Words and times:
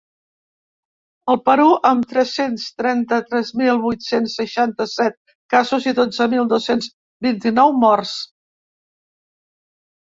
El 1.33 1.37
Perú, 1.49 1.67
amb 1.89 2.07
tres-cents 2.13 2.65
trenta-tres 2.83 3.51
mil 3.61 3.83
vuit-cents 3.85 4.39
seixanta-set 4.41 5.19
casos 5.57 5.89
i 5.93 5.97
dotze 6.01 6.31
mil 6.35 6.51
dos-cents 6.57 6.91
vint-i-nou 7.29 7.81
morts. 7.87 8.19